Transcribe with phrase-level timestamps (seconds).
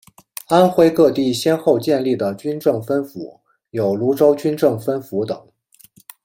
[0.47, 5.47] 安徽各地先后建立的军政分府有庐州军政分府等。